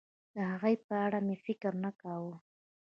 د 0.33 0.35
هغې 0.51 0.73
په 0.87 0.93
اړه 1.05 1.19
مې 1.27 1.35
فکر 1.45 1.71
نه 1.83 1.91
کاوه. 2.01 2.35